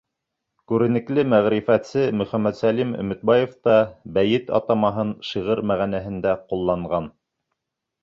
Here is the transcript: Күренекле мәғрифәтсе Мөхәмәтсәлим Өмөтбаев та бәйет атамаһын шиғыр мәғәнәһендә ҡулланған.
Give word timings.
Күренекле 0.69 1.25
мәғрифәтсе 1.33 2.05
Мөхәмәтсәлим 2.21 2.97
Өмөтбаев 3.05 3.55
та 3.69 3.77
бәйет 4.19 4.53
атамаһын 4.63 5.15
шиғыр 5.31 5.65
мәғәнәһендә 5.75 6.39
ҡулланған. 6.51 7.17